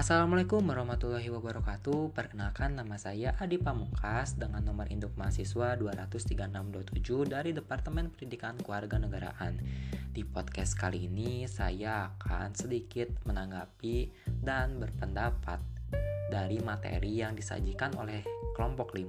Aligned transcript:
Assalamualaikum 0.00 0.64
warahmatullahi 0.64 1.28
wabarakatuh. 1.28 2.16
Perkenalkan 2.16 2.72
nama 2.72 2.96
saya 2.96 3.36
Adi 3.36 3.60
Pamungkas 3.60 4.32
Dengan 4.32 4.64
nomor 4.64 4.88
induk 4.88 5.12
mahasiswa 5.12 5.76
23627 5.76 7.28
Dari 7.28 7.52
Departemen 7.52 8.08
Pendidikan 8.08 8.56
Keluarga 8.64 8.96
Negaraan. 8.96 9.60
Di 10.08 10.24
podcast 10.24 10.72
kali 10.80 11.04
ini 11.04 11.44
Saya 11.44 12.16
akan 12.16 12.56
sedikit 12.56 13.12
menanggapi 13.28 14.08
Dan 14.40 14.80
berpendapat 14.80 15.60
Dari 16.32 16.56
materi 16.64 17.20
yang 17.20 17.36
disajikan 17.36 17.92
oleh 18.00 18.24
Kelompok 18.56 18.96
5 18.96 19.04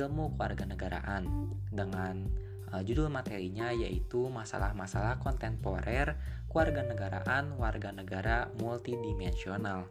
Ilmu 0.00 0.24
Keluarga 0.32 0.64
Negaraan 0.64 1.28
Dengan 1.68 2.24
uh, 2.72 2.82
judul 2.82 3.10
materinya 3.12 3.70
yaitu 3.74 4.26
Masalah-masalah 4.30 5.18
kontemporer 5.22 6.16
Keluarga 6.50 6.82
negaraan, 6.82 7.54
warga 7.62 7.94
negara 7.94 8.50
multidimensional. 8.58 9.86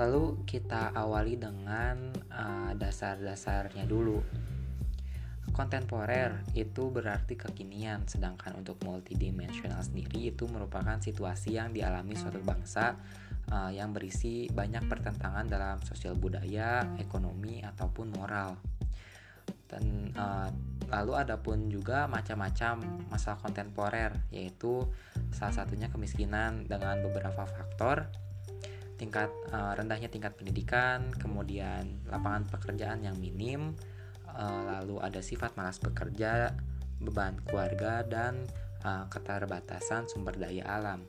Lalu 0.00 0.48
kita 0.48 0.96
awali 0.96 1.36
dengan 1.36 2.08
uh, 2.32 2.72
dasar-dasarnya 2.72 3.84
dulu. 3.84 4.24
Kontemporer 5.52 6.40
itu 6.56 6.88
berarti 6.88 7.36
kekinian, 7.36 8.08
sedangkan 8.08 8.64
untuk 8.64 8.80
multidimensional 8.88 9.84
sendiri 9.84 10.32
itu 10.32 10.48
merupakan 10.48 10.96
situasi 10.96 11.60
yang 11.60 11.76
dialami 11.76 12.16
suatu 12.16 12.40
bangsa 12.40 12.96
uh, 13.52 13.68
yang 13.68 13.92
berisi 13.92 14.48
banyak 14.48 14.88
pertentangan 14.88 15.44
dalam 15.44 15.76
sosial 15.84 16.16
budaya, 16.16 16.96
ekonomi 16.96 17.60
ataupun 17.60 18.08
moral. 18.16 18.56
Dan 19.68 20.16
uh, 20.16 20.48
Lalu 20.92 21.12
ada 21.16 21.40
pun 21.40 21.72
juga 21.72 22.04
macam-macam 22.04 23.08
masalah 23.08 23.40
kontemporer, 23.40 24.12
yaitu 24.28 24.84
salah 25.32 25.56
satunya 25.56 25.88
kemiskinan 25.88 26.68
dengan 26.68 27.00
beberapa 27.00 27.48
faktor, 27.48 28.12
tingkat 29.00 29.32
uh, 29.56 29.72
rendahnya 29.72 30.12
tingkat 30.12 30.36
pendidikan, 30.36 31.08
kemudian 31.16 32.04
lapangan 32.12 32.44
pekerjaan 32.52 33.00
yang 33.00 33.16
minim, 33.16 33.72
uh, 34.28 34.78
lalu 34.78 35.00
ada 35.00 35.24
sifat 35.24 35.56
malas 35.56 35.80
bekerja, 35.80 36.52
beban 37.00 37.40
keluarga 37.48 38.04
dan 38.04 38.44
uh, 38.84 39.08
keterbatasan 39.08 40.12
sumber 40.12 40.36
daya 40.36 40.68
alam. 40.68 41.08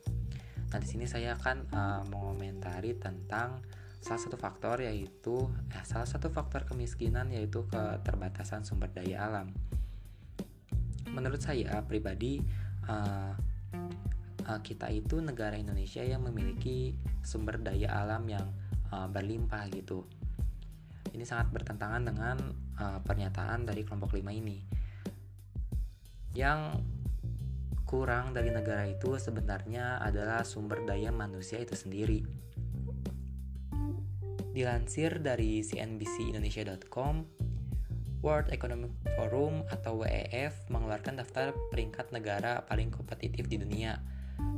Nah, 0.72 0.79
di 0.79 0.88
sini 0.88 1.05
saya 1.05 1.35
akan 1.38 1.57
uh, 1.69 2.02
mengomentari 2.07 2.95
tentang 2.97 3.61
salah 4.03 4.19
satu 4.19 4.35
faktor 4.35 4.83
yaitu 4.83 5.47
eh, 5.72 5.85
salah 5.88 6.03
satu 6.03 6.27
faktor 6.27 6.67
kemiskinan 6.67 7.31
yaitu 7.31 7.63
keterbatasan 7.72 8.67
sumber 8.67 8.91
daya 8.91 9.23
alam 9.31 9.55
menurut 11.14 11.39
saya 11.39 11.80
pribadi 11.86 12.42
uh, 12.89 13.33
uh, 14.50 14.59
kita 14.66 14.92
itu 14.92 15.22
negara 15.22 15.56
Indonesia 15.56 16.03
yang 16.03 16.25
memiliki 16.25 16.97
sumber 17.23 17.61
daya 17.61 17.94
alam 18.03 18.25
yang 18.28 18.45
uh, 18.92 19.08
berlimpah 19.08 19.69
gitu. 19.72 20.03
Ini 21.14 21.23
sangat 21.23 21.53
bertentangan 21.53 22.03
dengan 22.09 22.38
uh, 22.81 23.00
pernyataan 23.06 23.69
dari 23.69 23.86
kelompok 23.86 24.17
5 24.17 24.25
ini. 24.34 24.58
Yang 26.34 26.81
kurang 27.86 28.34
dari 28.34 28.50
negara 28.50 28.89
itu 28.89 29.22
sebenarnya 29.22 30.02
adalah 30.02 30.41
sumber 30.41 30.81
daya 30.81 31.14
manusia 31.14 31.61
itu 31.61 31.78
sendiri. 31.78 32.25
Dilansir 34.53 35.22
dari 35.22 35.61
cnbcindonesia.com, 35.61 37.25
World 38.23 38.55
Economic 38.55 38.95
Forum 39.19 39.67
atau 39.67 39.99
WEF 39.99 40.55
mengeluarkan 40.71 41.19
daftar 41.19 41.52
peringkat 41.75 42.16
negara 42.16 42.63
paling 42.63 42.88
kompetitif 42.88 43.52
di 43.52 43.59
dunia. 43.59 43.99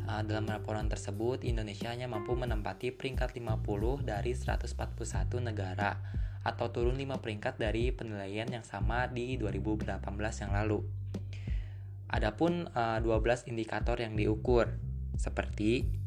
Uh, 0.05 0.21
dalam 0.21 0.45
laporan 0.45 0.85
tersebut, 0.85 1.41
Indonesia 1.41 1.89
hanya 1.89 2.05
mampu 2.05 2.38
menempati 2.38 2.93
peringkat 2.93 3.33
50 3.33 4.05
dari 4.05 4.38
141 4.38 4.69
negara 5.42 5.98
atau 6.45 6.70
turun 6.70 6.93
5 6.93 7.17
peringkat 7.17 7.58
dari 7.58 7.89
penilaian 7.89 8.45
yang 8.45 8.61
sama 8.61 9.09
di 9.09 9.33
2018 9.42 9.97
yang 10.45 10.53
lalu. 10.53 10.86
Adapun 12.05 12.70
uh, 12.70 13.02
12 13.02 13.49
indikator 13.49 13.97
yang 13.97 14.14
diukur 14.14 14.77
seperti 15.17 16.05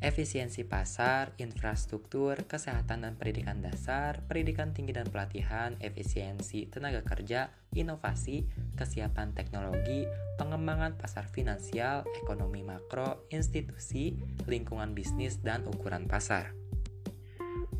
efisiensi 0.00 0.64
pasar, 0.64 1.36
infrastruktur, 1.36 2.48
kesehatan 2.48 3.04
dan 3.04 3.20
pendidikan 3.20 3.60
dasar, 3.60 4.24
pendidikan 4.24 4.72
tinggi 4.72 4.96
dan 4.96 5.04
pelatihan, 5.04 5.76
efisiensi 5.76 6.72
tenaga 6.72 7.04
kerja, 7.04 7.52
inovasi, 7.76 8.48
kesiapan 8.80 9.36
teknologi, 9.36 10.08
pengembangan 10.40 10.96
pasar 10.96 11.28
finansial, 11.28 12.08
ekonomi 12.24 12.64
makro, 12.64 13.28
institusi, 13.28 14.16
lingkungan 14.48 14.96
bisnis, 14.96 15.36
dan 15.44 15.68
ukuran 15.68 16.08
pasar. 16.08 16.56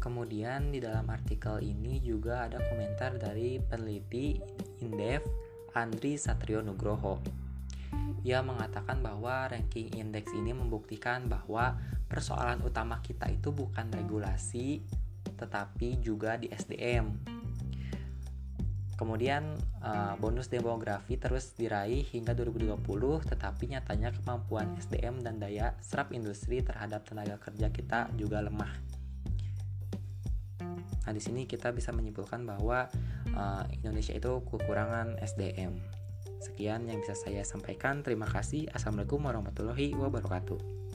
Kemudian 0.01 0.73
di 0.73 0.81
dalam 0.81 1.09
artikel 1.09 1.61
ini 1.65 2.01
juga 2.05 2.49
ada 2.49 2.61
komentar 2.69 3.17
dari 3.21 3.61
peneliti 3.61 4.41
Indef 4.81 5.25
Andri 5.77 6.17
Satrio 6.17 6.61
Nugroho. 6.65 7.21
Ia 8.25 8.45
mengatakan 8.45 9.01
bahwa 9.01 9.49
ranking 9.49 9.97
indeks 9.97 10.33
ini 10.37 10.53
membuktikan 10.53 11.29
bahwa 11.29 11.81
persoalan 12.11 12.59
utama 12.67 12.99
kita 12.99 13.31
itu 13.31 13.55
bukan 13.55 13.87
regulasi 13.95 14.83
tetapi 15.39 16.03
juga 16.03 16.37
di 16.37 16.51
SDM. 16.51 17.39
Kemudian 18.99 19.57
uh, 19.81 20.13
bonus 20.21 20.53
demografi 20.53 21.17
terus 21.17 21.57
diraih 21.57 22.05
hingga 22.05 22.37
2020 22.37 22.85
tetapi 23.33 23.73
nyatanya 23.73 24.13
kemampuan 24.13 24.77
SDM 24.77 25.25
dan 25.25 25.41
daya 25.41 25.73
serap 25.81 26.13
industri 26.13 26.61
terhadap 26.61 27.09
tenaga 27.09 27.41
kerja 27.41 27.73
kita 27.73 28.13
juga 28.21 28.45
lemah. 28.45 28.69
Nah, 31.09 31.13
di 31.17 31.23
sini 31.25 31.49
kita 31.49 31.73
bisa 31.73 31.97
menyimpulkan 31.97 32.45
bahwa 32.45 32.93
uh, 33.33 33.65
Indonesia 33.73 34.13
itu 34.13 34.45
kekurangan 34.45 35.17
SDM. 35.25 35.81
Sekian 36.45 36.85
yang 36.85 37.01
bisa 37.01 37.17
saya 37.17 37.41
sampaikan. 37.41 38.05
Terima 38.05 38.29
kasih. 38.29 38.69
Assalamualaikum 38.77 39.25
warahmatullahi 39.25 39.97
wabarakatuh. 39.97 40.90